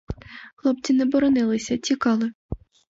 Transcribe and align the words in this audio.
Хлопці 0.55 0.93
не 0.93 1.05
боронилися, 1.05 1.77
тікали. 1.77 2.31